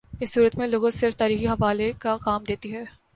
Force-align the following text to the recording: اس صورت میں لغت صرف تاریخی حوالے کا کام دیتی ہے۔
اس 0.19 0.33
صورت 0.33 0.55
میں 0.55 0.67
لغت 0.67 0.93
صرف 0.93 1.15
تاریخی 1.15 1.47
حوالے 1.47 1.91
کا 1.99 2.17
کام 2.23 2.43
دیتی 2.43 2.73
ہے۔ 2.73 2.83